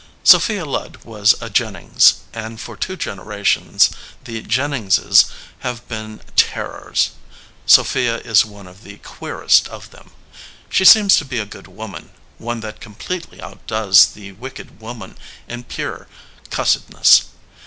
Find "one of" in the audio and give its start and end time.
8.43-8.81